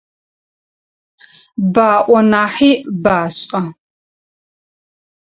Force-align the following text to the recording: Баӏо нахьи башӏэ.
Баӏо 1.73 2.19
нахьи 2.31 2.71
башӏэ. 3.03 3.61